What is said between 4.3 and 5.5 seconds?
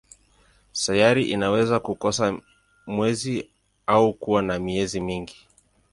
na miezi mingi.